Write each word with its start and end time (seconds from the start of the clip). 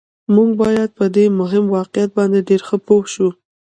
موږ 0.35 0.49
باید 0.61 0.89
په 0.97 1.05
دې 1.15 1.25
مهم 1.39 1.65
واقعیت 1.77 2.09
باندې 2.17 2.39
ډېر 2.49 2.61
ښه 2.67 2.77
پوه 2.85 3.05
شو 3.13 3.29